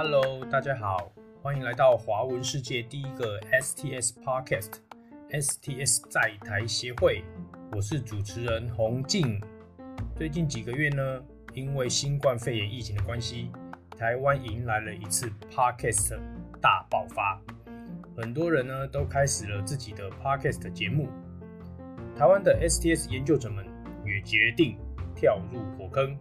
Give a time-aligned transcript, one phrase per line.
[0.00, 1.10] Hello，大家好，
[1.42, 7.24] 欢迎来到华文世界第一个 STS Podcast，STS 在台协会。
[7.72, 9.42] 我是主持人洪静。
[10.14, 11.20] 最近几个月呢，
[11.52, 13.50] 因为新冠肺炎疫情的关系，
[13.98, 16.16] 台湾迎来了一次 Podcast
[16.60, 17.42] 大爆发，
[18.16, 21.08] 很多人呢都开始了自己的 Podcast 节目。
[22.16, 23.66] 台湾的 STS 研究者们
[24.06, 24.78] 也决定
[25.16, 26.16] 跳入火坑，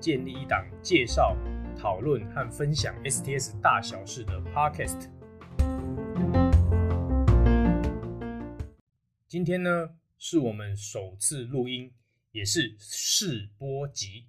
[0.00, 1.36] 建立一档介绍、
[1.78, 5.08] 讨论和分享 STS 大小事的 Podcast。
[9.28, 11.92] 今天呢，是我们首次录音，
[12.32, 14.26] 也是试播集。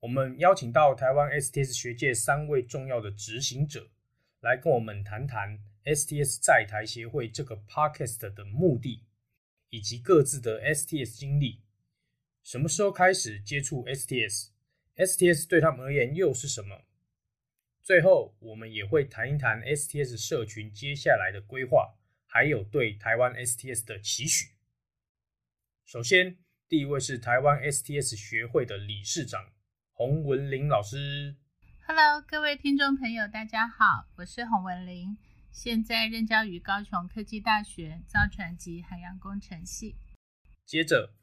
[0.00, 3.90] 我们邀请到台湾 STS 学界三位重要的执行者，
[4.40, 9.02] 来跟我们谈谈 STS 在台协会这个 Podcast 的目的。
[9.74, 11.62] 以及各自的 STS 经历，
[12.42, 14.51] 什么时候开始接触 STS？
[14.96, 16.84] STS？STS 对他们而言又是什么？
[17.82, 24.52] 最后，我们也会谈一谈 STS 社群接下来的规划，还有对台湾 STS 的期许。
[25.84, 29.52] 首先，第一位是台湾 STS 学会的理事长
[29.92, 31.36] 洪文玲老师。
[31.86, 35.16] Hello，各位听众朋友，大家好，我是洪文玲。
[35.50, 39.96] 现在任教于高雄科技大学造船及海洋工程系。
[40.64, 41.14] 接着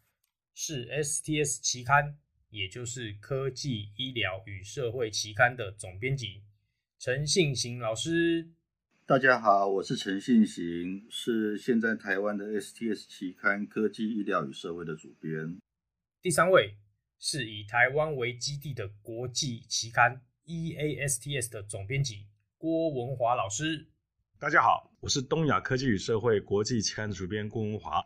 [0.54, 2.20] 是 STS 期刊，
[2.52, 6.42] 也就是科技、医疗与社会期刊的总编辑
[6.98, 8.50] 陈信行老师。
[9.06, 15.60] 大家好，我是陈信行，是现在台湾的 STS 期刊《科技、医疗与社会》的主编。
[16.24, 16.76] 第三位
[17.20, 22.26] 是以台湾为基地的国际期刊 EASTS 的总编辑
[22.58, 23.88] 郭文华老师。
[24.40, 28.04] 大家好，我是东亚科技与社会国际期刊的主编郭文华。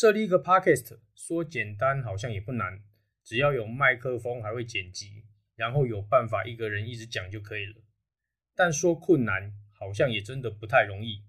[0.00, 2.82] 设立一个 Podcast，说简单好像也不难，
[3.22, 7.82] 只要有麦克风，还会剪辑，然后有办法一个人一直讲就可以了。
[8.54, 11.22] 但说困难，好像也真的不太容易，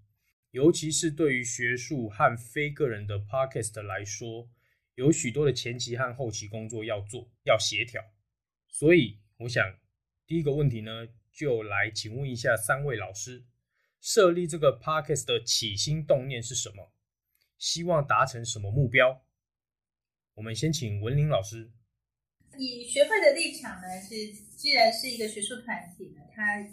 [0.51, 4.49] 尤其是对于学术和非个人的 Podcast 来说，
[4.95, 8.01] 有许多的前期和后期工作要做，要协调，
[8.69, 9.19] 所以。
[9.39, 9.75] 我想
[10.25, 13.43] 第一个问题呢，就来请问一下三位老师，
[13.99, 16.93] 设立这个 Podcast 的起心动念是什么？
[17.61, 19.21] 希望达成什么目标？
[20.33, 21.71] 我们先请文玲老师。
[22.57, 26.67] 以学会的立场呢，是既然是一个学术团体呢，他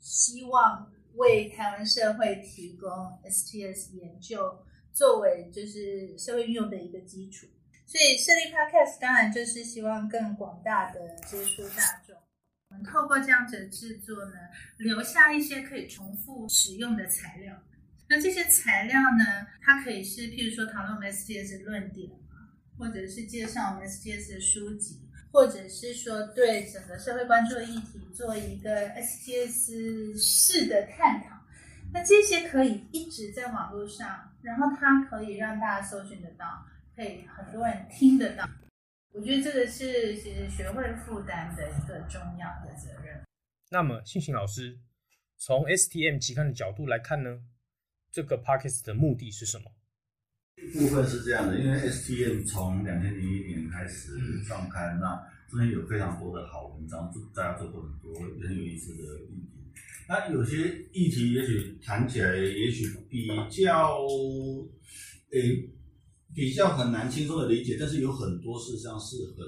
[0.00, 2.90] 希望为台湾社会提供
[3.24, 7.46] STS 研究作为就是社会运用的一个基础。
[7.86, 12.16] 所以设立 Podcast 当然就是希望更广大的接触大众。
[12.84, 14.34] 透过这样子的制作呢，
[14.78, 17.62] 留下一些可以重复使用的材料。
[18.08, 22.10] 那这些材料呢，它可以是譬如说讨论我们 STS 论点，
[22.78, 31.36] 或者是介绍我们 STS 的书籍，或者是说对整个社会关注的议题做一个 STS 式的探讨。
[31.92, 36.44] 那这些可以一直在网络上，然后它可以让大家搜寻得到。
[36.96, 38.48] 可以很多人听得到，
[39.12, 43.22] 我觉得这个是其实学会负担的一个重要的责任。
[43.70, 44.78] 那么，信行老师
[45.36, 47.42] 从 STM 期刊的角度来看呢，
[48.16, 49.70] 这个 Podcast 的目的是什么？
[50.72, 54.08] 部分是这样的，因为 STM 从两千零一年开始
[54.48, 59.70] 创刊，嗯、那中间有非常多的好文章，大家做过很多很有意思的议题。
[60.08, 63.98] 那有些议题也许谈起来，也许比较
[65.32, 65.40] 诶。
[65.42, 65.70] 欸
[66.34, 69.46] 比较很难轻松的理解，但是有很多事实上是很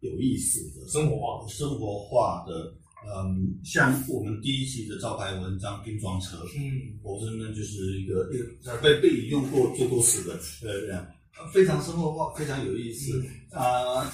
[0.00, 2.74] 有意思的，生活化、生活化的。
[3.06, 11.06] 嗯，像我们第一期的招牌文章《拼装车》，嗯，我真的就是一个一个被被引用过最多次的，呃这样
[11.52, 13.20] 非常生活化，非常有意思。
[13.50, 14.12] 啊、嗯呃，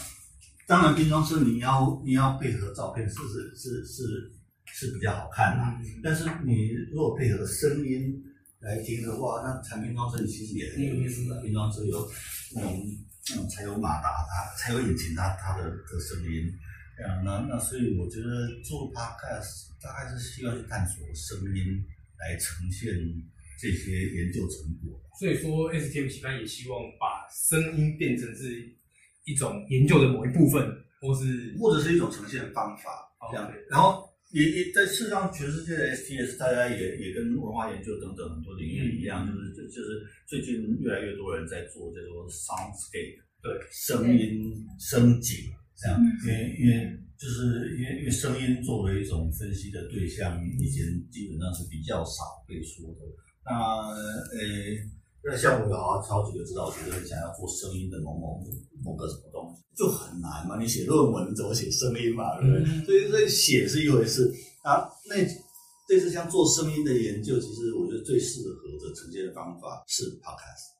[0.66, 4.32] 当然拼装车你要你要配合照片，是是是是
[4.66, 8.24] 是比较好看的，嗯、但是你如果配合声音。
[8.62, 11.40] 来听的话，那产品装车其实也很有意思的。
[11.40, 12.06] 拼装车有
[12.54, 12.86] 那种
[13.30, 16.44] 那种柴油马达，它柴油引擎，它它的的声音。
[17.02, 21.84] 啊，那那所以我觉得做 Podcast 大概是需要去探索声音
[22.18, 22.94] 来呈现
[23.60, 25.00] 这些研究成果。
[25.18, 28.72] 所以说，STM 期刊也希望把声音变成是
[29.24, 30.62] 一种研究的某一部分，
[31.00, 32.90] 或是或者是一种呈现方法
[33.30, 33.52] 这样。
[33.68, 34.08] 然后。
[34.32, 53.00] 也也在事实上，全世界的 STS 大家也也跟文化研究等等很多领域一样，就是就就是最近越来越多人在做这种 soundscape，对，声音声景这样，因为因为就是因为因为声音作为一种分析的对象，以前基本上是比较少被说的。
[53.44, 54.38] 那呃，
[55.24, 58.40] 那像我有好好几个指导学生想要做声音的某某
[58.84, 60.60] 某个什么东西，就很难嘛。
[60.60, 62.74] 你写论文怎么写声音嘛，对不对？
[62.74, 64.30] 嗯、所以所以写是一回事
[64.62, 64.84] 啊。
[65.08, 65.16] 那
[65.88, 70.76] 这次像做声音的研究，其实我觉得最适合的呈现的方法是 podcast。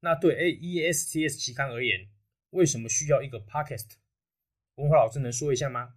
[0.00, 2.00] 那对 AESTS 期刊而言，
[2.50, 3.86] 为什么需要一个 podcast？
[4.76, 5.88] 文华老师能说一下吗？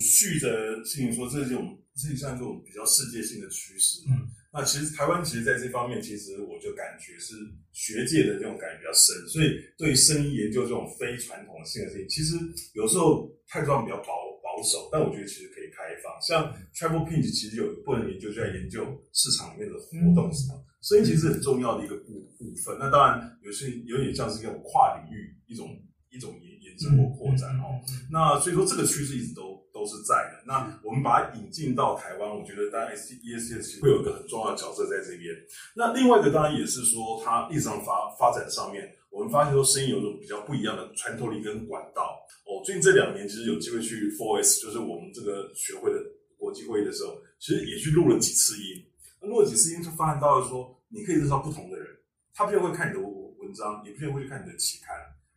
[0.00, 4.00] 续的进行说，这种这是像这种比较世界性的趋势。
[4.08, 7.36] 嗯，那其实台湾其实在这方面，其实我就感觉是
[7.72, 12.34] 学界的这种感觉比较深，所以对声音研究这种非传统性的事情，其实
[12.74, 14.08] 有时候态度上比较保
[14.42, 16.10] 保守，但我觉得其实可以开放。
[16.20, 18.82] 像 Travel Pinch 其实有一部分研究就在研究
[19.12, 22.76] 市场里面的活动什么，声音其实很重要的一个部部分。
[22.80, 25.70] 那当然有些有点像是这种跨领域一种
[26.10, 27.78] 一种研延伸或扩展哦。
[28.10, 29.62] 那所以说这个趋势一直都。
[29.74, 30.40] 都是在的。
[30.46, 35.34] 那我们把它引进到台湾，我觉得当然 ESTS 会有一个很重要的角色在这边。
[35.74, 42.22] 那另外一个当然也是说，它历史上发发展上面，我们发现说声音有种比较不一样的穿透力跟管道。
[42.46, 45.98] 哦，最近这两年其实有机会去 Four S，就是我们这个学会的
[46.38, 48.86] 国际会议的时候，其实也去录了几次音。
[49.22, 51.88] 录了几次音，就发现到了说，你可以认识到不同的人，
[52.32, 54.94] 他不一定会看你的文章，也不一定会去看你的期刊，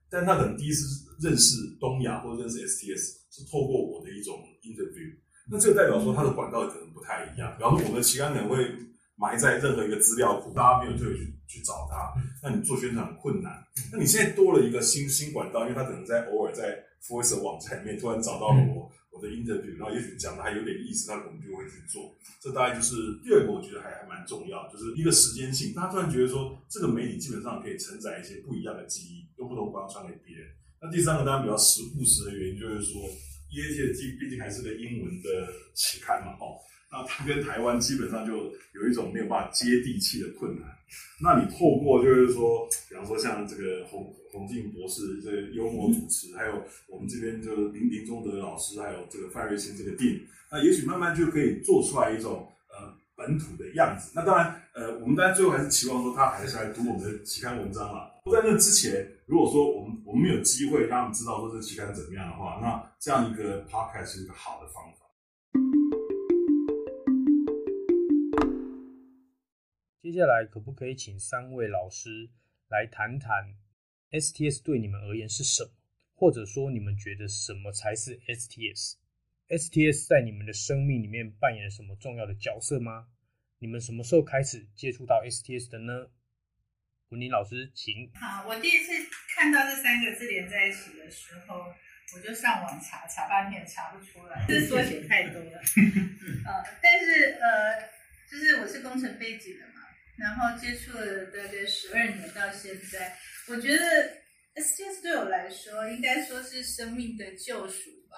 [0.10, 3.18] 但他可能第一次认识东亚或者认识 STS。
[3.38, 4.34] 是透过我的一种
[4.64, 5.14] interview，
[5.52, 7.54] 那这个代表说它的管道可能不太一样。
[7.56, 8.66] 比方说，我们的期刊可能会
[9.16, 13.54] 埋在任何一个资料库，大家没有特别去去找它，那你做宣传很困难。
[13.94, 22.18] 那你现在多了一个新新管道，因为它可能在偶尔在 Voice 网站里面突然找到了我我的 interview，然后也许讲的还有点意思，那我们就会去做。
[22.42, 25.76] 这大概就是第二个，我觉得还还蛮重要，就是一个时间性。
[25.76, 30.48] 大家突然觉得说，这个媒体基本上可以承载一些不一样的记忆，用不同方式传给别人。
[30.82, 33.02] 那第三个当然比较实务实的原因，就是说。
[33.50, 36.60] ESTS 毕竟还是个英文的期刊嘛，哦，
[36.92, 38.36] 那它跟台湾基本上就
[38.74, 40.68] 有一种没有办法接地气的困难。
[41.24, 50.20] 那你透过就是说，比方说像这个洪洪静博士这个幽默主持，还有我们这边就是林林宗德老师，还有这个范瑞新这个电影，
[50.52, 54.12] 那也许慢慢就可以做出来一种呃本土的样子。
[54.14, 57.90] 那当然，呃，我们当然最后还是期望说他还是来读我们的期刊文章
[58.32, 65.06] 在那之前，如果说我们我们没有机会让他们知道说这期刊怎么样的话，那这样一个 podcast 是一个好的方法。
[70.02, 72.30] 接下来可不可以请三位老师
[72.70, 73.56] 来谈谈
[74.12, 75.70] STS 对你们而言是什么，
[76.14, 83.08] 或者说你们觉得什么才是 STS？STS 在你们的生命里面扮演了什么重要的角色吗？
[83.60, 86.08] 你们什么时候开始接触到 STS 的呢？
[87.10, 88.12] 文玲老师，请。
[88.16, 88.92] 好，我第一次
[89.34, 91.74] 看到这三个字连在一起的时候，
[92.14, 95.52] 我就上网查，查半天查不出来，这缩写太多了。
[96.46, 97.82] 呃， 但是呃，
[98.30, 99.88] 就是我是工程背景的嘛，
[100.18, 103.16] 然后接触了大概十二年到现在，
[103.48, 104.18] 我觉得
[104.56, 108.18] STS 对我来说，应该说是生命的救赎吧。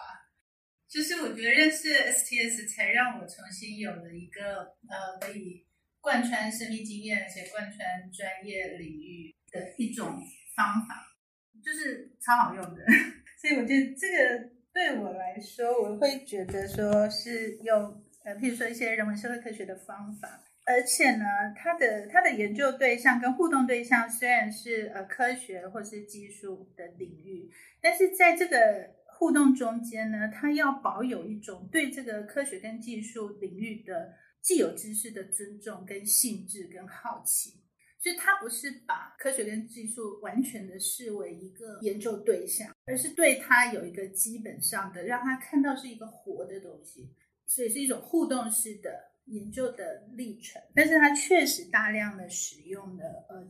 [0.89, 5.68] 就是我觉得认识 STS 才让我重新有了一个呃可以。
[6.01, 10.07] 贯穿生命经验，而且贯穿专业领域的一种
[10.55, 11.17] 方法，
[11.61, 12.81] 就是超好用的。
[13.41, 21.25] 所以我觉得这个对我来说，我会觉得说是用呃，譬如说一些人文社会科学的方法，而且呢，
[21.55, 34.13] 它的它的研究对象跟互动对象虽然是呃科学或是技术的领域，但是在这个互动中间呢，它要保有一种对这个科学跟技术领域的。
[34.41, 37.61] 既有知识的尊重、跟兴致、跟好奇，
[37.99, 47.13] 所以他不是把科学跟技术完全的视为一个研究对象，而是对他有一个基本上的，让他看到是一个活的东西，
[47.45, 48.89] 所以是一种互动式的
[49.25, 50.61] 研究的历程。
[50.73, 53.47] 但是他确实大量的使用了呃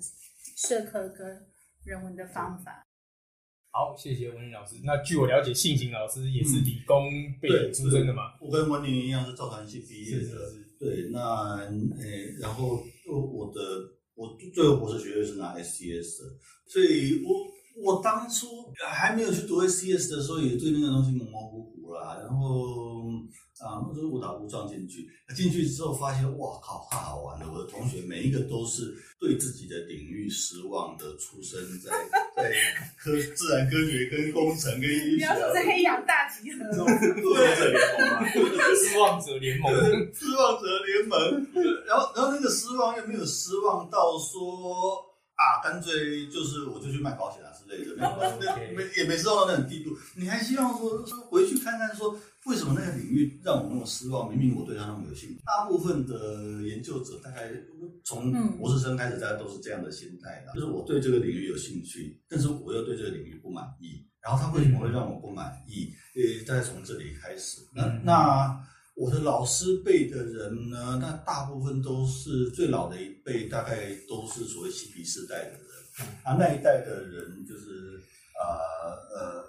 [0.57, 1.45] 社科跟
[1.85, 2.83] 人文的方法。
[3.71, 4.75] 好，谢谢文林老师。
[4.83, 7.07] 那据我了解，信行老师也是理工
[7.39, 8.35] 背景出身的嘛？
[8.41, 10.23] 我跟文林一样是造船系毕业的。
[10.23, 11.57] 是是是对，那
[11.99, 13.59] 诶、然后我的
[14.15, 16.29] 我最后博士学位是拿 STS 的，
[16.67, 17.29] 所以我
[17.83, 18.47] 我当初
[18.87, 23.03] 还没有去读 STS 的时候，也对那个东西模模糊糊啦，然后。
[23.61, 27.51] 啊，就是误打误撞进去，进去之后发现，哇靠，太好玩了！
[27.51, 31.91] 我的同学每一个都是对自己的领域失望的，出生在
[32.35, 32.51] 在
[32.97, 38.29] 科自然科学跟工程跟医学，啊，你要说是黑羊大集合， 失望者联盟嘛，
[38.75, 39.71] 失望者联盟，
[40.13, 41.47] 失望者联盟。
[41.85, 45.03] 然后然后那个失望又没有失望到说，
[45.39, 49.95] 啊，干脆就是我就去卖保险啊之类的，没 没也没做到那种地步。
[50.17, 52.13] 你还希望说说回去看看说，
[52.45, 54.29] 为什么那个领域让我那么失望？
[54.29, 55.39] 明明我对他那么有兴趣。
[55.45, 57.49] 大部分的研究者大概
[58.03, 64.05] 从博士生开始，大家都是这样的心态的，就是我对这个领域有兴趣，但是我又对这个领域不满意。
[64.21, 65.93] 然后他为什么会让我不满意？
[66.15, 67.61] 呃，大概从这里开始。
[67.73, 68.59] 那那。
[68.99, 75.59] 我的老师辈的人呢，那大部分都是最老的一辈，大概都是所谓嬉皮士代的人。
[76.23, 77.97] 啊，那一代的人就是
[78.35, 78.43] 呃
[79.15, 79.45] 呃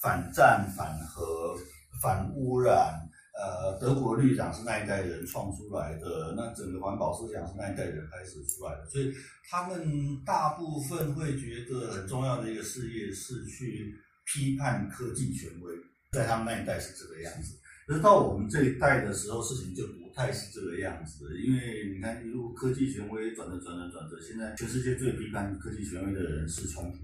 [0.00, 1.58] 反战、反核、
[2.00, 2.96] 反污染。
[3.34, 9.12] 呃，德国绿党是那一代人创出来的，那整个环保思想是那一代人开始出来的，所以
[9.50, 13.94] 他们大部分会觉得很重要的一个事业是去
[14.26, 15.74] 批判科技权威，
[16.12, 17.58] 在他们那一代是这个样子。
[17.86, 21.38] 可是到我们这一代的时候，事情就不太是这个样子。
[21.40, 26.98] 因为你看，一路科技权威转着转着转着，现在全世界最批判科技权威的人是川普。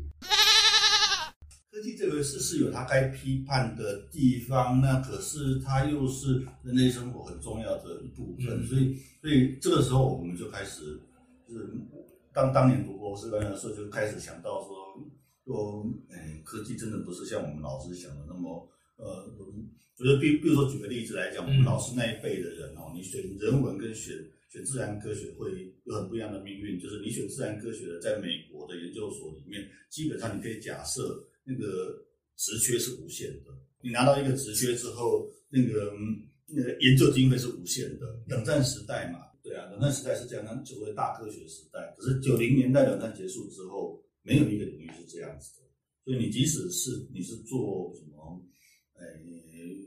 [1.70, 8.64] 科技这个事是有它该批判的地方，那可是它又是人类生活很重要的一部分。
[8.66, 11.00] 所以，所以这个时候我们就开始，
[11.49, 11.70] 就是
[12.32, 14.76] 当当年读博士班的时候，就开始想到说，
[15.44, 18.68] 说，哎，科技真的不是像我们老师想的那么，
[18.99, 19.35] 呃。
[19.99, 24.14] 我觉得比比如说举个例子来讲，我们老师那一辈的人哦，你选人文跟选
[24.49, 26.78] 选自然科学会有很不一样的命运。
[26.78, 32.00] 就是你选自然科学的，在美国的研究所里面，基本上你可以假设那个
[32.37, 33.50] 职缺是无限的。
[33.81, 35.93] 你拿到一个职缺之后，那个
[36.47, 38.23] 那个研究经费是无限的。
[38.28, 41.93] 冷战时代嘛，对啊，冷战时代是这样，那所谓大科学时代。
[41.99, 45.67] 可是九零年代冷战结束之后，没有一个领域是这样子的。
[46.05, 48.17] 所以你即使是你是做什么，
[48.99, 49.28] 呃。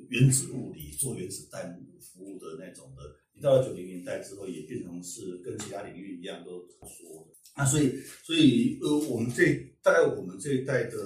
[0.10, 7.34] 原子物理做原子弹服务的那种的，你到了九零年代之后，也变成是跟其他领域一样都说的。
[7.56, 10.98] 那所以，所以呃，我们这大概我们这一代的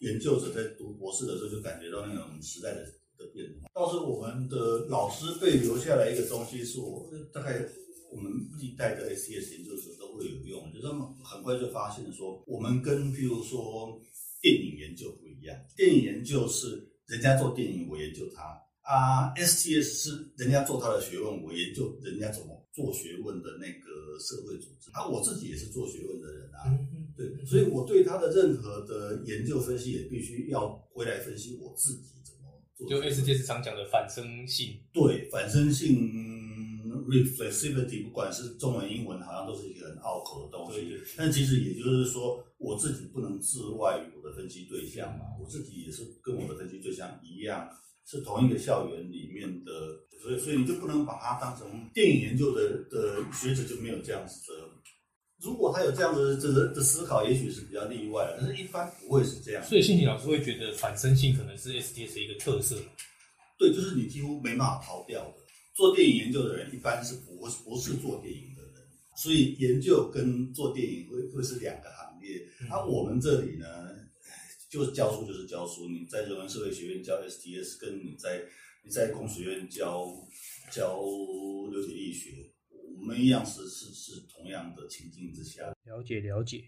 [0.00, 2.82] 研究者在读博士的时候，就感觉到那种时代的
[3.16, 3.70] 的变化。
[3.72, 7.64] 倒是我们的老师被留下来一个东西，是我大概
[8.10, 14.02] 我们历代的 STS 研究者都会有用，就是他们很快就发现说，我们跟譬如说
[14.42, 16.88] 电影研究不一样，电影研究是。
[17.08, 18.42] 人家做电影，我研究他
[18.82, 19.32] 啊。
[19.34, 24.90] STS 是人家做他的学问，我研究人家怎么做学问的那个社会组织。
[24.92, 26.68] 啊，我自己也是做学问的人啊，
[27.16, 32.88] 对，所以我对他的任何的研究分析，也必须要回来分析我自己怎么做。
[32.88, 36.10] 就 STS 常讲的反生性，对，反生性
[37.08, 40.94] reflexivity，不管是中文、英文，好像都是一个很拗口的东西。
[41.16, 42.44] 但其实也就是说。
[42.58, 47.70] 我自己不能置外于我的分析对象嘛，我自己也是跟我的分析对象一样，
[48.04, 49.72] 是同一个校园里面的，
[50.20, 54.68] 所以所以你就不能把它当成电影研究的的学者就没有这样子的。
[55.40, 59.64] 如果他有这样的这个的思考，也许是比较例外，但是一般不会是这样。
[59.64, 62.74] 所以，信息老师会觉得反身性可能是 STS 的一个特色。
[63.56, 65.34] 对，就是你几乎没办法逃掉的。
[65.76, 68.82] 做电影研究的人一般是不不是做电影的人，
[69.16, 71.88] 所以研究跟做电影会会是两个。
[72.68, 73.66] 那、啊、我们这里呢，
[74.68, 75.88] 就是教书就是教书。
[75.88, 78.44] 你在人文社会学院教 STS，跟你在
[78.84, 80.06] 你在工学院教
[80.70, 81.00] 教
[81.70, 82.52] 流体力学，
[82.98, 85.74] 我们一样是是是同样的情境之下。
[85.84, 86.64] 了解了解。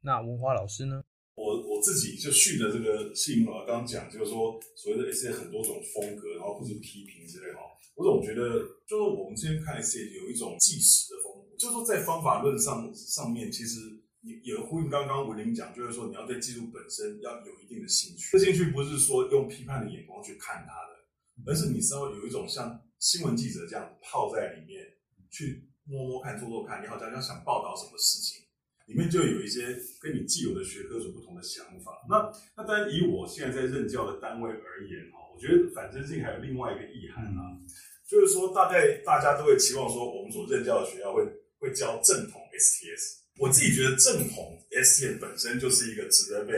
[0.00, 1.02] 那文华老师呢？
[1.34, 7.60] 我我自己就续的这个信英老师刚刚讲，就是说所谓的 STS 很多种风格，然后或是批评之类哈。
[7.96, 14.00] 我总觉得，就是我们之前看 STS 有一种纪实的风格，就是说在方法论上上面，其实。
[14.24, 18.30] 也也呼应刚刚文玲讲，就是说你要对技术本身要有一定的兴趣。
[18.32, 24.82] 这兴趣不是说用批判的眼光去看它的，而是你稍微有一种像新闻记者这样泡在里面
[25.30, 26.82] 去摸摸看、做做看。
[26.82, 28.42] 你好像要想报道什么事情，
[28.86, 31.92] 里面就有一些跟你既有的学科所不同的想法。
[32.08, 37.60] 那那当然，以我现在在任教的单位而言哈，我觉得反生性还有另外一个意涵啊，
[38.08, 41.22] 就是说大概大家都会期望说，我们所任教的学校会
[41.58, 43.23] 会教正统 STS。
[43.38, 46.54] 我自己觉得正统 STS 本身就是一个值得被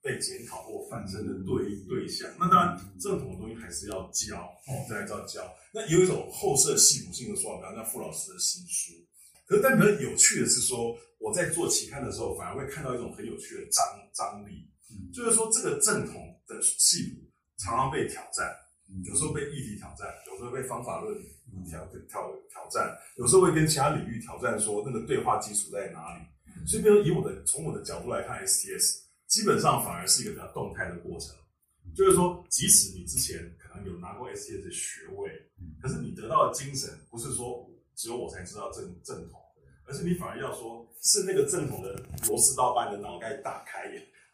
[0.00, 2.28] 被检讨或反省的对对象。
[2.38, 4.36] 那当然，正统的东西还是要教
[4.66, 5.52] 哦，再来教教。
[5.72, 8.92] 那有一种后设系统性的说法，比方像傅老师的新书。
[9.46, 14.70] 可是，但比较有趣的是说，我在做期刊的时候，反而会看到一种很有趣的张张力，
[15.12, 17.18] 就是说这个正统的系统
[17.58, 18.50] 常常被挑战，
[19.04, 21.16] 有时候被议题挑战，有时候被方法论。
[21.68, 26.24] 挑挑挑战，有时候会跟其他领域挑战，说那个对话基础在哪里？
[26.66, 31.36] 所以，比如以我的从我的角度来看，STS 基本上反而是一个比较动态的过程。
[31.94, 35.30] 就是说，即使你之前可能有拿过 STS 的学位，
[35.78, 39.38] 可是你得到的精神不是说只有我才知道正正统，
[39.84, 43.92] 而是你反而要说是那个正统的螺丝刀把你的脑袋打开，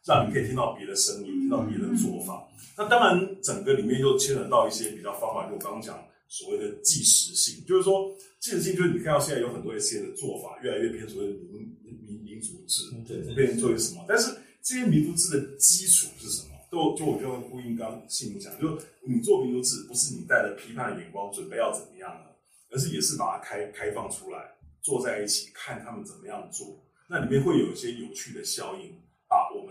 [0.09, 2.49] 让你可以听到别的声音，听到别的做法。
[2.77, 14.05] 那当然，整个里面又牵扯到一些比较方法，就我刚刚讲所谓的即时性，就是说即时性就是你看到现在有很多一些的做法，越来越偏所谓的民民民族制，对，变成作为什么？
[14.09, 16.55] 但是这些民族制的基础是什么？
[16.71, 22.37] 就就我就呼应刚信明讲，就你做民族制，不是你带着批判的眼光准备要怎么样的，
[22.71, 24.39] 而是也是把它开开放出来，
[24.81, 28.95] 坐在一起看他们怎么样做，那里面会有一些有趣的效应，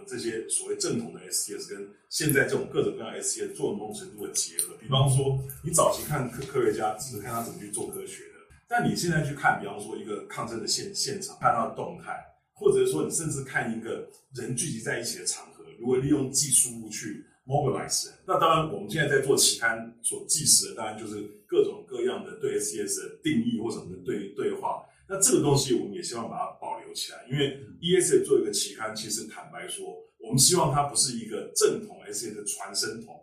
[0.08, 4.74] 这些所谓正统的 STS 跟现在这种各种各样 STS 做某种程度的结合。
[4.80, 12.18] 比方说，你早期看科科学家只是看他怎么去做科学的，但你现在去看，比方说一个抗争的现现场，看他的动态，
[12.54, 15.66] 或者说你甚至看一个人聚集在一起的场合。
[15.80, 24.84] 如果利用技术去 mobilize，那当然我们现在在做期刊所记实的，当然就是各种各样的对 STS 的定义或什么的对对话。
[25.08, 29.86] 那这个东西我们也希望把它保起来，因为 ESA 做一个期刊，其实坦白说，
[30.18, 33.14] 我们希望它不是一个正统 STS 的传声筒，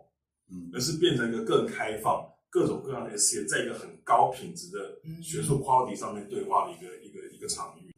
[0.49, 7.93] 嗯，而是变成一个更开放、各种各样的 STS 在一个很高品质的学术 quality 上面对话的一个一个一个场域。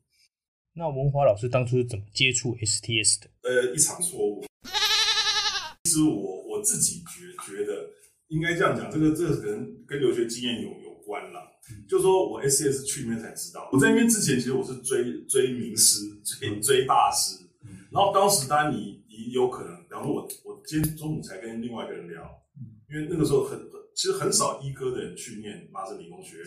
[0.74, 3.29] 那文华老师当初是怎么接触 STS 的？
[3.43, 4.46] 呃，一场错误。
[5.84, 7.89] 其实我我自己觉觉得
[8.27, 11.47] 应该这样讲，这个这个可能跟留学经验有有关啦。
[11.71, 17.43] 嗯、就说我 STS 去那边才知道，我在那边之前其实我是追追名师，追追大师。
[17.63, 22.24] 嗯、然后当时当然你你有可能，比方说我我今天中午才跟另外一个人聊，
[22.59, 23.59] 嗯、因为那个时候很
[23.93, 26.45] 其实很少医科的人去念麻省理工学院，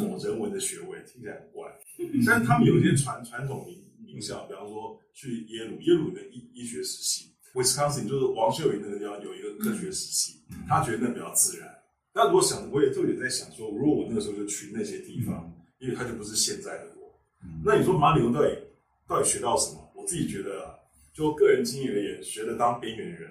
[0.00, 1.70] 否人文的学位听起来很怪。
[2.26, 11.69] 但是他们有一些传传统名名校，比方说去耶鲁，耶鲁的医医学实习，Wisconsin 就是王秀云那个地方有一个科学实习，他觉得那比较自然。
[12.12, 17.14] 那如果想，我也就也在想说，如果我那个时候就去那些地方，因为他就不是现在的我。
[17.64, 18.48] 那你说马里欧到底
[19.06, 19.92] 到底学到什么？
[19.94, 20.74] 我自己觉得啊，
[21.14, 23.30] 就个人经验而言，学的当边缘人。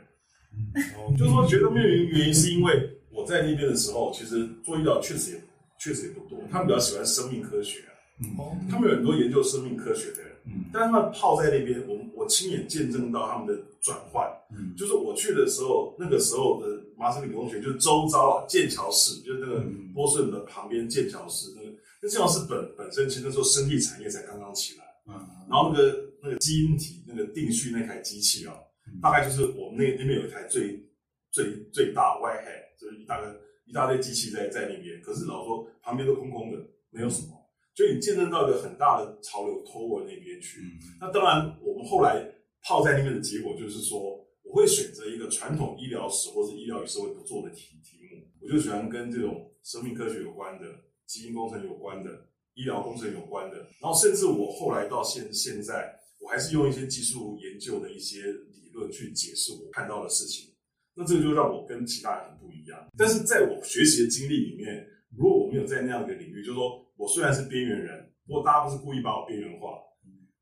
[1.17, 5.41] 就是说学的边缘原因是因为我在那边的时候，其实做医疗确实也
[5.79, 7.83] 确实也不多，他们比较喜欢生命科学。
[8.19, 21.69] 嗯，他们有很多研究生命科学的人，嗯，但是他们泡在那边，我我亲眼见证到他们的转换，嗯，就是我去的时候，那个时候的麻省理工学院，就是周遭啊，剑桥市，就是那个波士顿的旁边，剑桥市那个，
[22.02, 25.13] 那剑桥市本本身其实那时候生技产业才刚刚起来，嗯，
[25.50, 28.54] 然后那个那个基因体那个定序那台机器啊，
[29.02, 30.84] 大概就是我们那那边有一台最
[31.32, 36.58] 最最大 Whitehead，就是一大个一大堆机器在在那边，可是老说旁边都空空的，
[36.89, 37.38] 没有什么。
[37.80, 42.30] 所以你见证到一个很大的潮流拖我那边去，嗯、那当然我们后来
[42.62, 50.65] 泡在那边的结果就是说，我会选择一个传统医疗史或是医疗与社会不做的题题目，我就喜欢跟这种生命科学有关的、
[51.06, 60.54] 基因工程有关的、医疗工程有关的，然后甚至我后来到现现在，我还是用一些技术研究的一些理论去解释我看到的事情，
[60.94, 62.89] 那这个就让我跟其他人很不一样。
[62.98, 66.86] 但是在我学习的经历里面，如果我没有在那样的领域，就是说。
[66.99, 69.79] 我虽然是边缘人，不过大家不是故意把我边缘化，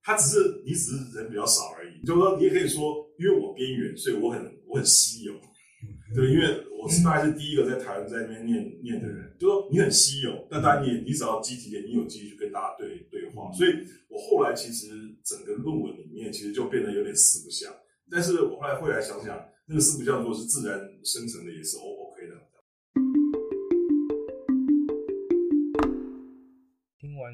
[0.01, 2.03] 他只是你只是人比较少而已。
[2.03, 5.33] 就是说，你也可以说，因为我边缘，所以我很我很稀有，
[6.17, 6.43] 对，因为
[6.81, 9.31] 我是大概是第一个在台湾在那边念念的人。
[9.39, 13.51] 就是说你很稀有，但当然你也你只要积极点，你有机会去跟大家对对话。
[13.53, 13.69] 所以
[14.09, 14.87] 我后来其实
[15.23, 17.71] 整个论文里面其实就变得有点四不像，
[18.09, 21.96] 但是我后来后来想想，那个四不像如果是自然生成的，也是 OK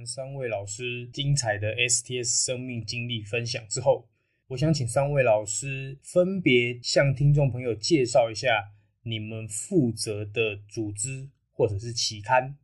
[0.04, 0.08] 的。
[0.08, 4.08] 三位老师精彩的 STS 生命经历分享之后，
[4.48, 8.72] 我想请三位老师分别向听众朋友介绍一下
[9.04, 12.58] 你们负责的组织或者是期刊。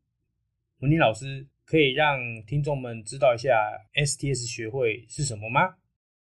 [0.79, 3.49] 文林老师可以让听众们知道一下
[3.95, 5.75] STS 学会是什么吗？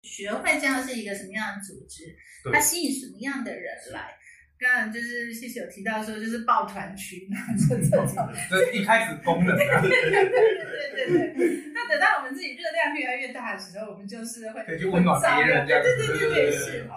[0.01, 2.15] 学会这样是一个什么样的组织？
[2.53, 4.15] 它吸引什么样的人来？
[4.59, 11.71] 刚刚就是谢谢有提到说，就是抱团取暖这这种，这一开始功能，对对对对对对。
[11.73, 16.87] 那等到我们自己热量越来越大的时候，我们就是会去温暖别人，对对对对对是。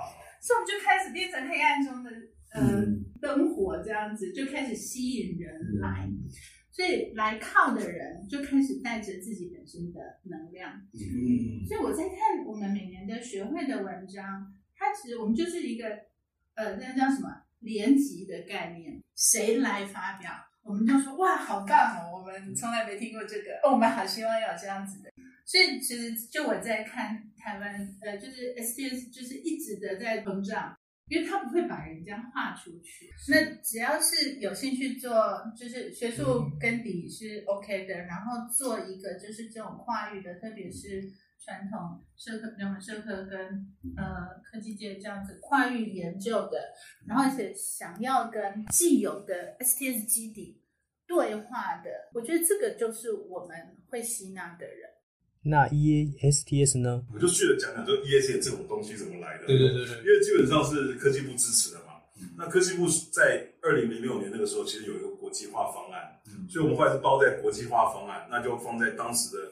[0.40, 2.11] 所以我们就开始变成黑暗中的
[2.53, 2.85] 呃
[3.20, 6.11] 灯火这样子，就开始吸引人来，
[6.72, 10.72] 所以来靠的人就开始带着自己本身的能量。
[10.92, 15.87] 嗯，所以我在看我们每年的学会的文章，它其实我们就是一个
[16.57, 17.31] 呃，那叫什么？
[17.62, 20.31] 联集的概念，谁来发表，
[20.62, 22.18] 我们就说哇，好棒哦！
[22.18, 25.11] 我们从来没听过这个，哦，我们好希望有这样子的。
[25.44, 30.77] 所以其实就我在看台湾，呃，就是 STS 就是一直的在膨胀。
[31.09, 33.11] 因为他不会把人家画出去。
[33.29, 35.12] 那只要是有兴趣做，
[35.55, 41.03] 就是学术根底是 OK 的，然后做一个就是这种跨域的，特别是
[41.44, 46.72] 传统社科、人文社科跟呃科技界这样子跨域研究的，
[47.07, 50.62] 然后而且想要跟既有的 STS 基底
[51.07, 54.90] 对话的，我觉得这个就是我们会吸纳的人。
[55.44, 57.05] 那 EASTS 呢？
[57.12, 59.46] 我就去了讲讲，就 EASTS 这种东西怎么来的？
[59.46, 61.98] 对对对对，因为基本上是科技部支持的嘛。
[62.20, 69.42] 嗯、那科技部在二零零六年那个时候，其实有一个国际化方案，嗯、所以我们后来是包在国际化方案，那就放在当时的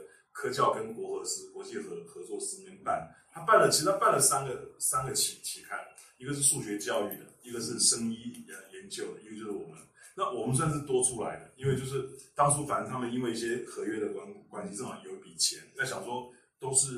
[0.41, 3.15] 科教跟国合司国际合合作司那边办。
[3.31, 5.79] 他办了，其实他办了三个三个期期刊，
[6.17, 8.17] 一个是数学教育的，一个是生医
[8.49, 9.79] 研研究的，一个就是我们。
[10.17, 16.89] 那我们算是多出来的，因为就是当初反正他们因为一些合约的关关系，正好有一笔钱，那想说都是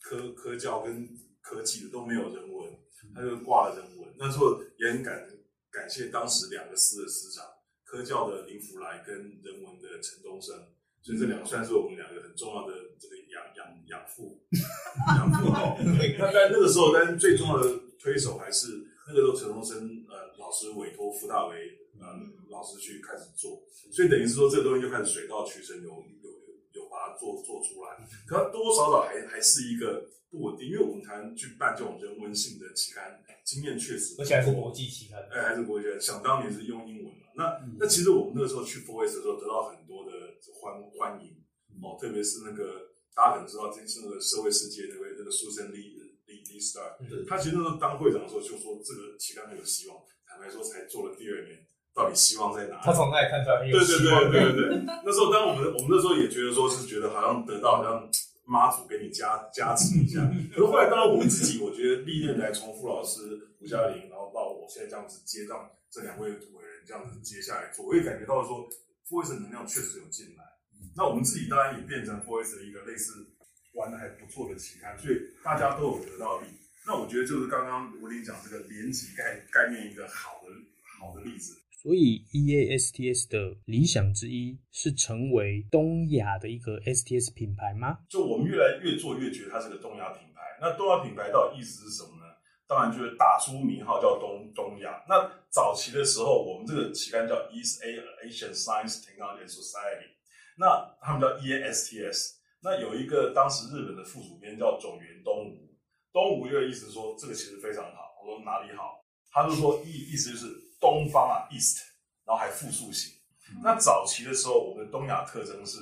[0.00, 1.06] 科科教跟
[1.42, 2.72] 科技的都没有人文，
[3.14, 4.08] 他就挂了人文。
[4.18, 5.28] 那时候也很感
[5.70, 7.44] 感谢当时两个司的司长，
[7.84, 10.56] 科教的林福来跟人文的陈东升，
[11.02, 14.40] 所以这两个算是我们两个很重要的这个养养养父
[15.16, 15.76] 养父哦。
[16.18, 21.76] 那在那个时候，但是最重要的推手还是那个时候陈东升呃老师委托傅大为。
[22.00, 22.06] 呃，
[22.48, 23.60] 老师去开始做，
[23.92, 25.88] 所以等于是说这个东西就开始水到渠成，有
[26.22, 26.30] 有
[26.72, 28.08] 有把它做做出来。
[28.26, 36.00] 可它多多少少还还是一个不稳定，因为我们谈去办这种人文性的期刊，经验确实，而且还是国际期刊，哎，还是国际期刊。
[36.00, 40.12] 想当年是用英文嘛，那、嗯、那其实我们那个时候去 4S 的时候，得到很多的
[40.60, 41.36] 欢欢迎
[41.82, 46.96] 哦，特别是那个大家可能知道，这是那个社会世界那位那个 Susan Lee Lee Lee Star，
[47.28, 51.66] 他其实那时候当会长的时候就说这个期刊很有希望，坦白说才做了第二年。
[51.92, 52.82] 到底希望在哪里？
[52.84, 54.30] 他从那里看出来很有希望。
[54.30, 54.94] 对对对对对对。
[55.04, 58.08] 那时候，当我们我们那时候也觉得说是觉得好像得到好像
[58.46, 60.22] 妈祖给你加加持一下。
[60.54, 68.68] 可是后来，当然我们自己，我觉得历练来从傅老师、吴嘉玲，然后到我现在这样子接上这两位伟人这样子接下来做，我也感觉到说
[69.10, 70.44] 4S 的能量确实有进来。
[70.94, 73.26] 那我们自己当然也变成 voice 的一个类似
[73.74, 76.46] 玩的还不错的期刊，所以大家都有得到利。
[76.86, 80.48] 那我觉得就是刚刚我跟你讲这个联级概概念一个好的
[80.98, 81.58] 好的例子。
[81.82, 87.98] 所以 EASTS 的理想之一是成为东亚的一个 STS 品牌吗？
[88.08, 90.40] 就我们越来越做越觉得它是个东亚品牌。
[90.60, 92.19] 那东亚品牌到底意思是什么呢？
[92.70, 95.02] 当然就是打出名号叫东东亚。
[95.08, 100.14] 那早期的时候，我们这个期刊叫 East Asian Science Technology Society，
[100.56, 102.36] 那他们叫 EASTS。
[102.62, 105.74] 那有一个当时日本的副主编叫种源东吴，
[106.12, 108.14] 东吴又意思说这个其实非常好。
[108.22, 109.02] 我说哪里好？
[109.32, 110.70] 他就说意意思就是。
[110.80, 111.76] 东方啊，East，
[112.24, 113.12] 然后还复数型。
[113.62, 115.76] 那早期的时候，我们的东亚特征是，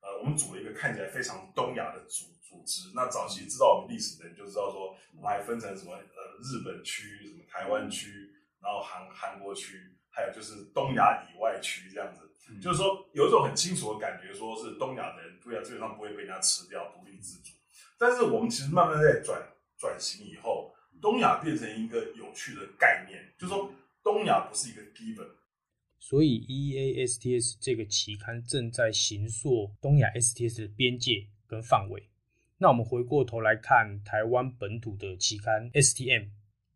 [0.00, 2.92] 呃，我们组了一个看起来非常东亚的组组织。
[2.94, 9.78] 那早期知道我们历史的人就知道说，我们还分成什么呃日本区、什么台湾区，然后韩韩国区，
[10.10, 12.22] 还有就是东亚以外区这样子。
[12.50, 17.52] 嗯、就是说有一种很清楚的感觉，说是东亚的人，对啊，基本上不会被人家吃掉，独立自主。
[17.98, 19.40] 但是我们其实慢慢在转
[19.78, 23.72] 转型以后，东亚变成一个有趣的概念，就是说。
[24.04, 25.26] 东亚不是一个 given，
[25.98, 32.10] 所以 EASTS 这个期刊正在形塑东亚 STS 的边界跟范围。
[32.58, 36.28] 那我们回过头来看台湾本土的期刊 STM，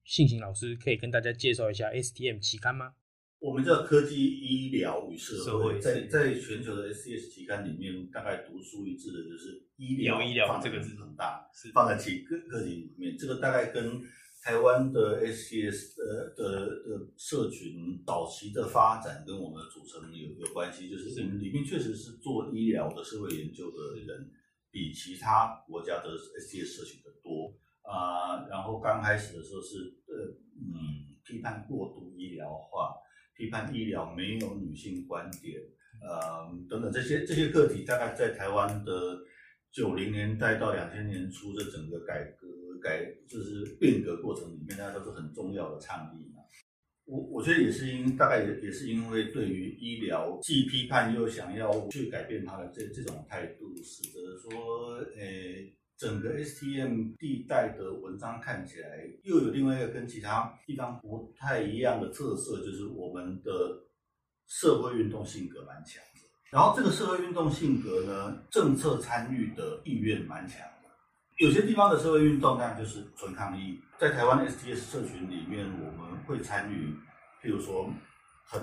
[0.04, 2.94] 信行老师可以跟大家介绍一下 STM 期刊吗？
[3.38, 14.02] 我们叫科技医疗与社会，在在全球的 SCS 期刊里面，大概独树一帜的就是医疗医疗这个字很大，是放在期各个体里面，这个大概跟。
[14.40, 24.30] 台湾的 SCS 呃的的社群早期的发展跟我们的组成有有关系，就是我们里面确实是做医疗的社会研究的人
[24.70, 29.76] 比其他国家的 STS 社群的多啊、然后刚开始的时候是
[30.06, 30.14] 呃
[30.56, 32.94] 嗯批判过度医疗化，
[33.34, 35.60] 批判医疗没有女性观点，
[36.02, 38.92] 呃等等这些这些课题，大概在台湾的
[39.72, 42.46] 九零年代到两千年初的整个改革。
[42.80, 46.27] 改就是变革过程里面，大家都是很重要的倡议。
[47.08, 63.50] 我我觉得也是因大概也也是因为对于医疗既批判又想要去改变它的这这种态度，使得说，诶，整个 STM 地带的文章看起来又有另外一个跟其他地方不太一样的特色，就是我们的
[64.46, 66.20] 社会运动性格蛮强的。
[66.50, 70.60] 然后这个社会运动性格呢，政策参与的意愿蛮强。
[71.38, 73.78] 有些地方的社会运动，那就是纯抗议。
[73.96, 75.97] 在台湾的 STS 社群里面，我
[76.28, 76.92] 会参与，
[77.42, 77.90] 譬如说
[78.44, 78.60] 很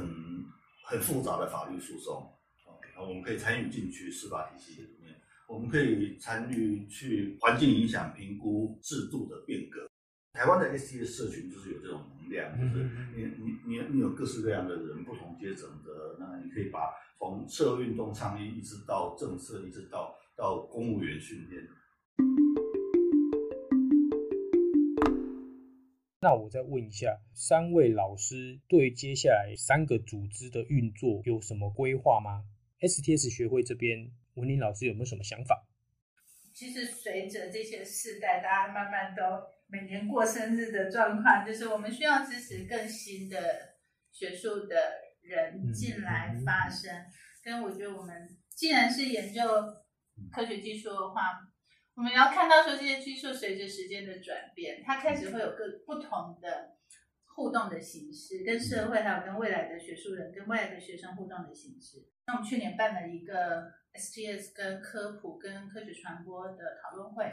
[0.84, 2.32] 很复杂的法律诉讼，
[2.63, 9.89] 啊我们可以参与进去司法体系里面，我们可以参与去环境影响评估制度的变革。
[10.32, 12.84] 台湾的 STS 社群就是有这种能能量，就是
[13.15, 21.67] 你你你你有各式各样的人，不同阶层的，那你可以把从社运动倡议一直到政策，一直到到公务员训练。
[26.25, 32.45] 那我再问一下，三位老师对接下来三个组织的运作有什么规划吗
[32.79, 35.67] ？STS 学会这边，文林老师有没有什么想法？
[36.51, 39.21] 其实随着这些世代，大家慢慢都
[39.67, 43.38] 每年过生日的状况，就是我们需要支持更新的
[44.11, 44.75] 学术的
[45.21, 46.91] 人进来发声。
[46.91, 47.11] 嗯嗯、
[47.43, 49.43] 跟我觉得，我们既然是研究
[50.31, 51.21] 科学技术的话，
[51.95, 56.75] 我们要看到说，这些技术随着时间的转变，它开始会有各不同的
[57.36, 62.05] 互动的形式，跟社会还有跟未来的学术人、跟未来的学生互动的形式。
[62.27, 67.31] 那我们去年办了一个 STS 跟科普跟科学传播的讨论会，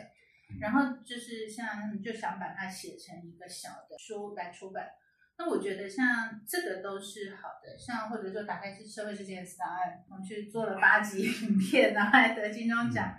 [0.61, 4.90] 然后就是像就想把它写成一个小的书来出版。
[5.38, 13.12] 那我觉得像这个都是好的，像或者说打开是社会事件档案，我们去做了八集 影片，然后还得金钟奖。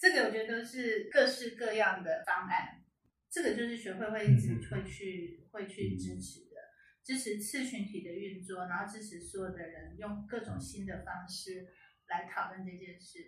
[0.00, 2.82] 这个我觉得都是各式各样的方案，
[3.30, 6.56] 这个就是学会会一直会去会去支持的，
[7.04, 11.68] 支持次群体的运作，然后支持所有的人用各种新的方式
[12.08, 13.18] 来讨论这件事。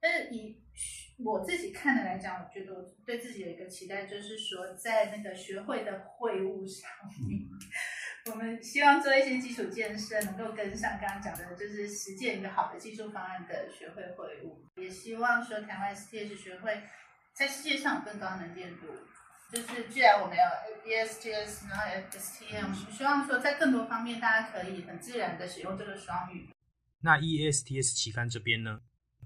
[0.00, 0.62] 但是以
[1.18, 6.90] 我自己看的来讲，我觉得我对自己有一个期待，就是说在那个学会的会务上
[7.28, 7.40] 面。
[8.30, 14.64] 我们希望做一些基础建设，能够跟上刚刚讲的，就是实践一个好的技术方案的学会会务。
[14.76, 16.84] 也希望说台湾 STS 学会
[17.34, 18.86] 在世界上有更高能见度。
[19.52, 26.48] 就是既然我们有 ESTS，然后 STM，我们希望说在更多方面大家可以很自然的使用这个双语。
[27.02, 28.80] 那 EASTS 期刊这边呢？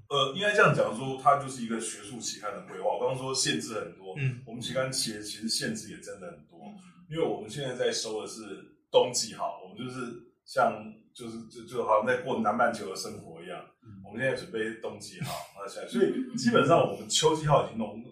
[0.08, 2.86] 呃，应该这样讲说，它就是一个学术期刊的规划。
[2.86, 6.58] 我刚刚说限制很多，嗯，我们期刊其实其实限制也真的很多，
[7.08, 8.74] 因为我们现在在收的是。
[8.90, 10.00] 冬季好，我们就是
[10.44, 10.82] 像
[11.14, 13.60] 就是就就好像在过南半球的生活一样。
[13.82, 18.02] 嗯、我们现在准备冬季好，那现在所以基本上我们秋季号已经弄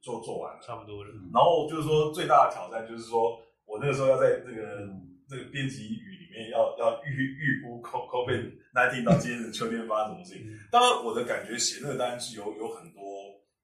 [0.00, 1.10] 做做完了，差不多了。
[1.32, 4.88] 然后就是说最大的挑战就是说我那个时候要在那个
[5.28, 10.50] 那个编辑语里面要要预预估 COVID-19 到今年的秋天发生什么事情。
[10.50, 13.00] 嗯、当然我的感觉写那个单是有有很多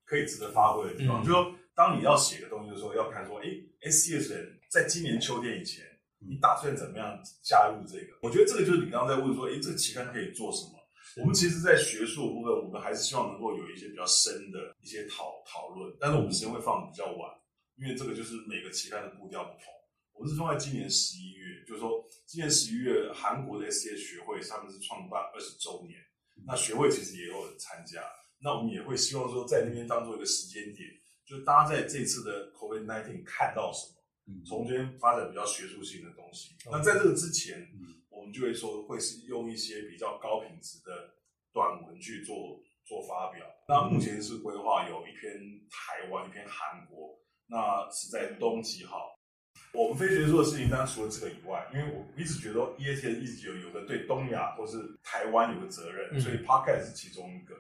[0.05, 3.47] 可以值得发挥的地方，嗯、就是说当你要写个东西的时候，要看说，哎
[3.83, 5.85] ，S C S 人在今年秋天以前。
[6.29, 8.19] 你打算怎么样加入这个？
[8.23, 10.73] 我觉得这个就是你刚刚在问说，诶，这个期刊可以做什么？
[11.23, 17.31] 我们其实，在学术部分，我们还是希望能够有一些比较深的一些讨讨论，但是我们时间会放的比较晚，
[17.79, 19.73] 因为这个就是每个期刊的步调不同。
[20.12, 25.97] 我们是放在今年十一月，就是说今年十一月，韩国的 SCA 学会他们是创办二十周年，
[26.45, 28.03] 那学会其实也有人参加，
[28.43, 30.89] 那我们也会希望说，在那边当做一个时间点，
[31.25, 33.96] 就是大家在这次的 COVID-19 看到什么。
[34.45, 36.55] 从这边发展比较学术性的东西。
[36.71, 37.69] 那在这个之前，
[38.09, 41.15] 我们就会说会是用一些比较高品质的
[41.53, 43.45] 短文去做做发表。
[43.69, 45.33] 那目前是规划有一篇
[45.71, 48.97] 台湾，一篇韩国，那是在冬季哈。
[49.73, 57.55] 我们非学术的事情，当然除了这个以外，因为我一直觉得 EASTS 一直有有个对东亚或是台湾有个责任，所以 Podcast 是其中一个。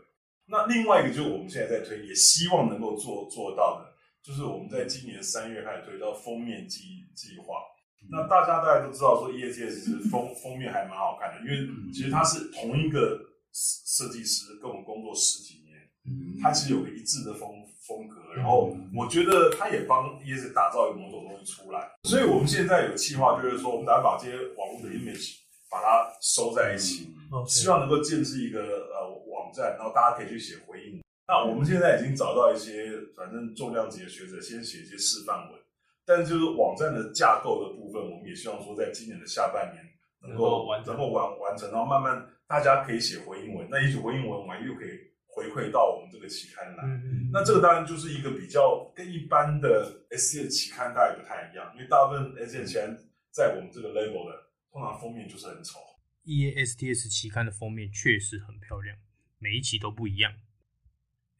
[0.46, 3.95] 那另外一个就是我们现在在推，也希望能够做做到的。
[4.26, 7.62] 就是我们在今年三月开始推到封面计计划，
[8.10, 13.20] 那大家大概都知道说 EASTS 是封封面还蛮好看的，因为其实他是同一个
[13.52, 17.48] 设计师跟我们工作十几年，他其实有个一致的风
[17.86, 25.36] 风格，然后我觉得他也帮 EASTS 打造一个某种东西出来，所以我们现在有计划，就是说我们打算把这些网络的 image
[25.70, 27.14] 把它收在一起，
[27.46, 28.58] 希望能够建置一个
[28.90, 31.00] 呃网站，然后大家可以去写回应。
[31.28, 35.60] 那我们现在已经找到一些，反正重量级的学者先写一些示范文，
[36.04, 39.84] 但是就是网站的架构的部分，我们也希望说在今年的下半年
[40.22, 44.90] 能够完能够完完成，然后慢慢大家可以写回应文，那也许回应文我们又可以
[45.26, 46.84] 回馈到我们这个期刊来。
[46.84, 52.96] 嗯、那这个当然就是一个比较跟一般的 STS 期刊大概不太一样，因为大部分 STS 期刊
[53.32, 55.80] 在我们这个 level 的，通常封面就是很丑。
[56.24, 58.96] EASTS 期刊的封面确实很漂亮，
[59.38, 60.32] 每一期都不一样。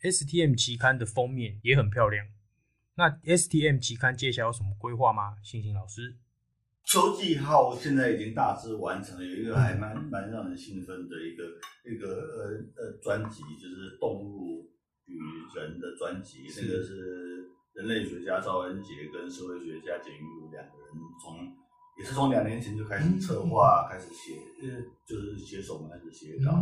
[0.03, 2.27] STM 期刊的封面也很漂亮。
[2.97, 5.37] 那 STM 期刊接下来有什么规划吗？
[5.43, 6.17] 星星老师，
[6.85, 11.45] 秋季号现在已经大致完成了，有一个还蛮蛮让人兴奋的一个
[11.85, 14.71] 一个呃呃专辑，就是动物
[15.05, 15.19] 与
[15.55, 16.49] 人的专辑。
[16.49, 21.55] 这个是人类学家赵恩杰跟社会学家简玉如两个人从
[21.99, 26.53] 也是从两年前就开始策划，开始写，呃，就是写手们开始写稿，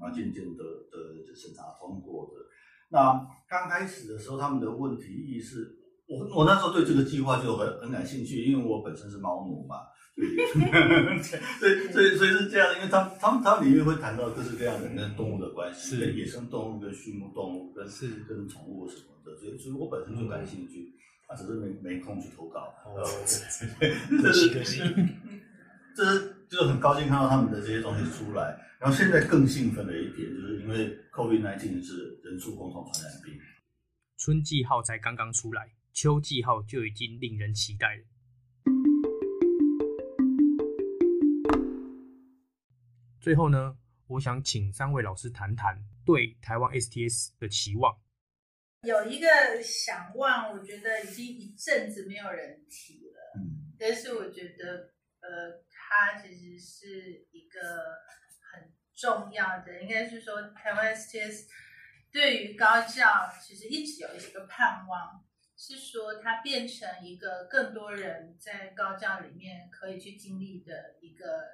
[0.00, 2.42] 然后渐渐的的审查通过的。
[2.90, 5.66] 那刚开始的时候，他们的问题意识
[6.06, 9.76] 我我那时候对这个计划就很很感兴趣，因为我本身是猫奴嘛，
[10.14, 11.18] 对，
[11.58, 20.92] 所以所以所以是这样的，因为他他们他们里面会谈到各式各样的跟动物的关系，是跟野生动物跟畜牧动物跟是跟宠物什么的，所以所以我本身就感兴趣，
[21.26, 22.60] 他、只是没没空去投稿。
[22.84, 23.02] 哦，
[24.22, 24.82] 可惜可惜，
[25.96, 33.34] 这是就是很高兴看到他们的这些东西出来，然后现在更兴奋的一点就是因为 COVID-19 是人畜共同传染病，
[34.18, 35.72] 春季号才刚刚出来。
[35.92, 38.04] 秋季号就已经令人期待了。
[43.20, 47.96] 最后呢，我想请三位老师谈谈对台湾 STS 的期望。
[48.82, 49.26] 有一个
[49.60, 53.40] 想望，我觉得已经一阵子没有人提了。
[53.40, 55.64] 嗯，但是我觉得，呃，
[55.96, 57.60] 它其实是一个
[58.52, 61.46] 很重要的，应该是说台湾 STS
[62.10, 65.24] 对于高教其实一直有一个盼望。
[65.56, 71.44] 是说，它变成一个更多人在高教里面可以去经历的一个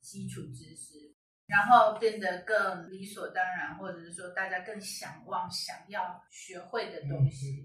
[0.00, 7.64] 基础知识，然后变得更理所当然，或者是说大家更向往、想要学会的东西。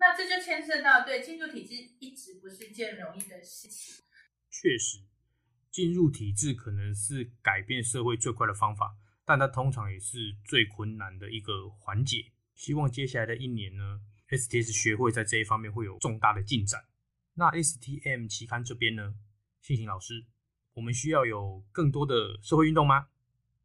[0.00, 4.02] 那这就牵涉到，对，建筑体制一直不是一件容易的事情。
[4.50, 4.98] 确实，
[5.78, 12.32] 进入体制可能是改变社会最快的方法，但它通常也是最困难的一个环节。
[12.56, 16.80] 希望接下来的一年呢，STS 学会在这一方面会有重大的进展。
[17.34, 19.14] 那 STM 期刊这边呢，
[19.62, 20.26] 信行老师，
[20.74, 23.06] 我们需要有更多的社会运动吗？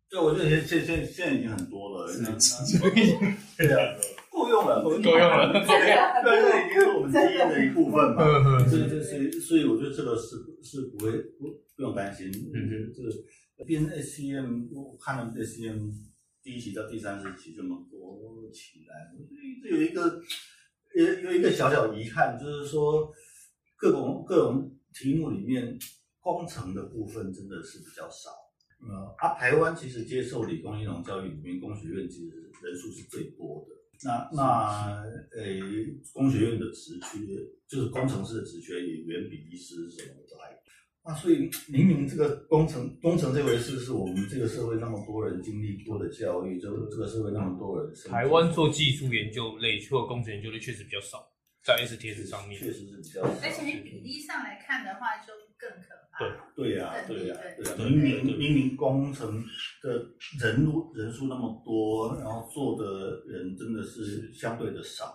[0.08, 2.21] 对，我觉得现现现现在已经很多了， 是
[3.58, 4.22] 对啊，够
[4.53, 5.51] 用了， 够用了，
[6.23, 8.59] 对，这已经是我们基因的一部分嘛。
[8.69, 12.27] 所以，所以，所以我觉得这个是是不会不不用担心。
[12.31, 15.91] 嗯哼，这个编 STM，我看了 SCM
[16.41, 19.11] 第一期到第三十期这么多起来，
[19.61, 20.21] 这有一个。
[20.95, 23.11] 有有一个小小遗憾，就是说
[23.75, 25.75] 各种各种题目里面
[26.19, 28.29] 工程的部分真的是比较少。
[28.87, 33.73] 呃，啊，台湾其实接受理工应用教育里面，工学院其实人数是最多的。
[34.05, 35.03] 那那
[35.35, 35.43] 呃，
[36.13, 37.19] 工学院的职缺
[37.67, 40.53] 就是工程师的职缺也远比医师什么的还。
[41.03, 47.93] 啊，所以明明这个工程工程这回事是我们这个社会那么多人经历过的教育，就这个社会那么多人。
[48.09, 51.27] 台湾做技术研究类或工程研究类确实比较少，
[51.61, 53.33] 在 STS 上面确实是比较少。
[53.43, 55.72] 而且你比例上来看的话，就更
[56.63, 57.76] 对对呀，对呀，对呀。
[57.78, 59.43] 明明明明工程
[59.82, 59.93] 的
[60.41, 65.13] 人人数那么多，然后做的人真的是相对的少。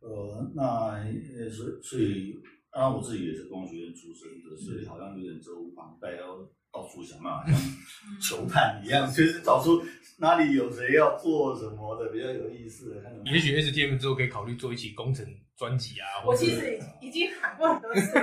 [0.00, 1.02] 呃，那
[1.50, 2.36] 所以所以。
[2.74, 6.38] 当然，我自己也是工学院出身的，所以好像有点责无旁贷，要
[6.72, 9.80] 到处想办法，像球探一样，就是找出
[10.18, 12.96] 哪里有谁要做什么的比较有意思的。
[13.26, 15.24] 也许 STM 之后可以考虑做一起工程
[15.56, 16.06] 专辑啊。
[16.26, 18.18] 我其实已经喊过很多次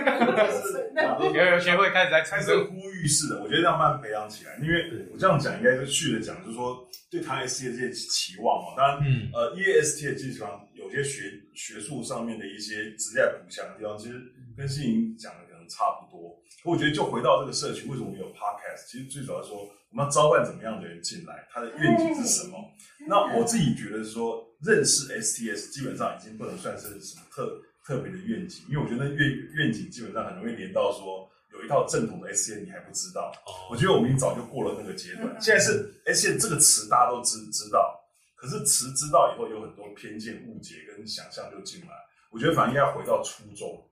[0.93, 1.19] 了。
[1.33, 4.57] 有有学会开始在产生呼吁式的，我觉得要慢慢培养起来。
[4.61, 8.73] 因为我这样讲应该是续的讲，就是说对他 STS 这些期望嘛。
[8.77, 14.19] 当然，嗯，呃，因为 STS 基础上有些学学术上面的一些职业补强的地方，其实。
[14.57, 18.85] 跟信行讲的可能差不多，我觉得就回到这个社区，为什么我们有 podcast？
[18.85, 22.59] 其实最主要说，我们要召唤怎么样的人进来，他的愿景是什么？
[23.07, 33.31] 那我自己觉得说，认识 STS 基本上已经不能算是什么特特别的愿景，因为我觉得愿愿景基本上很容易连到说，有一套正统的 STS 你还不知道。
[33.69, 37.99] 我觉得我们已经早就过了那个阶段，现在是 STS 这个词大家都知知道，
[38.35, 41.89] 可是词知道以后有很多偏见、误解跟想象就进来。
[42.29, 43.87] 我觉得反而应该回到初衷。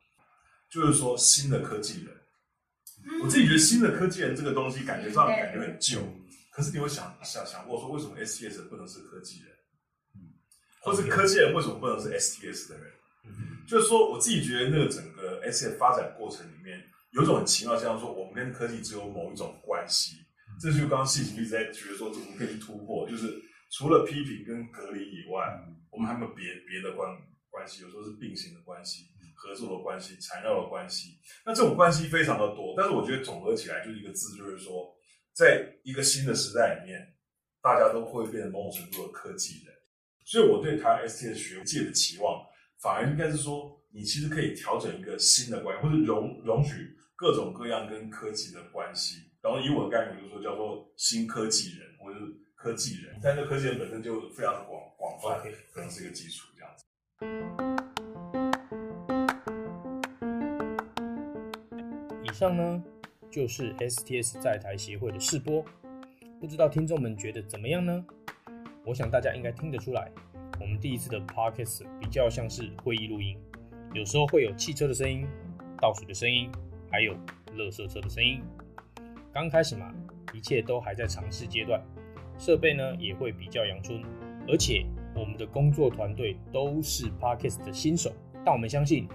[0.69, 2.15] 就是说，新的科技人，
[3.23, 5.99] 我自己觉得新的科技人这个东西感觉上感觉很旧，
[6.51, 9.49] 可是你有想想想过说，为什么 STS 不能是科技人？
[10.79, 12.91] 嗯，或是科技人为什么不能是 STS 的人？
[13.25, 20.17] 嗯，就是说，我自己觉得那个整个 STS 发展过程里面，有一种很奇妙，像说我们跟科技只有某一种关系，
[20.59, 23.09] 这就是刚刚信行一直在觉得说，怎么可以去突破？
[23.09, 25.59] 就是除了批评跟隔离以外，
[25.91, 27.09] 我们还有没有别别的关
[27.49, 27.81] 关系？
[27.83, 29.05] 有时候是并行的关系。
[29.41, 34.93] 合作的关系、缠绕的关系，那这种关系非常的多，但是我觉得总合起来就是一个字，就是说，
[35.31, 36.99] 在一个新的时代里面，
[37.61, 39.73] 大家都会变成某种程度的科技人。
[40.29, 42.45] 所以我对台 STS 学界的期望，
[42.77, 49.31] 反而应该是说，你其实可以调整一个新的关系，或者容容许各种各样跟科技的关系。
[49.41, 55.41] 然后以我的概念，我就说叫做新科技人，或者是科技人，但是科技人本身就非常的广广泛
[55.73, 56.85] 可能是一个基础这样子。
[62.23, 62.83] 以上呢，
[63.31, 65.65] 就是 STS 在台协会的试播，
[66.39, 68.05] 不知道听众们觉得怎么样呢？
[68.85, 70.11] 我想大家应该听得出来，
[70.79, 73.37] 第一次的 Podcast 比较像是会议录音，
[73.93, 75.27] 有时候会有汽车的声音、
[75.81, 76.49] 倒水的声音，
[76.89, 77.13] 还有
[77.57, 78.41] 垃圾车的声音。
[79.33, 79.93] 刚开始嘛，
[80.33, 81.83] 一切都还在尝试阶段，
[82.37, 84.01] 设备呢也会比较阳春，
[84.47, 88.13] 而且我们的工作团队都是 Podcast 的新手，
[88.45, 89.05] 但我们相信，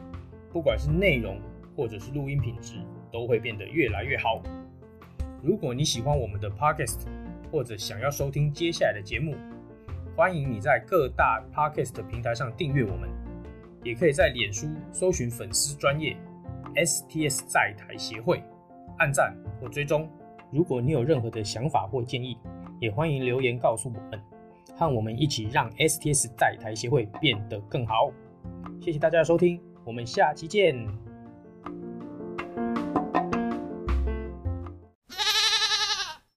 [0.52, 1.40] 不管是内容
[1.74, 2.74] 或者是录音品质，
[3.10, 4.42] 都会变得越来越好。
[5.42, 7.06] 如果你喜欢我们的 Podcast，
[7.50, 9.34] 或者想要收听接下来的节目，
[10.16, 13.10] 欢迎你在各大 Podcast 平台上订阅我们，
[13.82, 16.16] 也可以在脸书搜寻粉丝专业
[16.76, 18.40] STS 在台协会，
[18.98, 20.08] 按赞或追踪。
[20.52, 22.38] 如果你有任何的想法或建议，
[22.78, 24.20] 也欢迎留言告诉我们，
[24.76, 28.12] 和我们一起让 STS 在台协会变得更好。
[28.80, 31.03] 谢谢大家的收听，我们下期见。